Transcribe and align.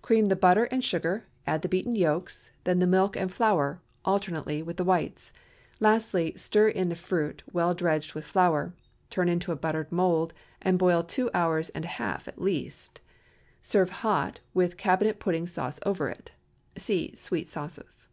Cream 0.00 0.24
the 0.24 0.36
butter 0.36 0.64
and 0.72 0.82
sugar; 0.82 1.26
add 1.46 1.60
the 1.60 1.68
beaten 1.68 1.94
yolks, 1.94 2.50
then 2.64 2.78
the 2.78 2.86
milk 2.86 3.14
and 3.14 3.28
the 3.28 3.34
flour, 3.34 3.82
alternately, 4.06 4.62
with 4.62 4.78
the 4.78 4.84
whites. 4.84 5.34
Lastly, 5.80 6.32
stir 6.34 6.70
in 6.70 6.88
the 6.88 6.96
fruit, 6.96 7.42
well 7.52 7.74
dredged 7.74 8.14
with 8.14 8.24
flour, 8.24 8.72
turn 9.10 9.28
into 9.28 9.52
a 9.52 9.56
buttered 9.56 9.92
mould, 9.92 10.32
and 10.62 10.78
boil 10.78 11.02
two 11.02 11.28
hours 11.34 11.68
and 11.68 11.84
a 11.84 11.88
half 11.88 12.26
at 12.26 12.40
least. 12.40 13.02
Serve 13.60 13.90
hot, 13.90 14.40
with 14.54 14.78
cabinet 14.78 15.20
pudding 15.20 15.46
sauce 15.46 15.78
over 15.84 16.08
it. 16.08 16.32
(_See 16.76 17.14
Sweet 17.18 17.50
Sauces. 17.50 18.08